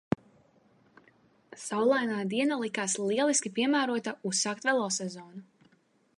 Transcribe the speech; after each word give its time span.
Saulainā 1.65 2.17
diena 2.33 2.59
likās 2.65 2.97
lieliski 3.09 3.53
piemērota 3.59 4.19
uzsākt 4.33 4.69
velosezonu. 4.71 5.49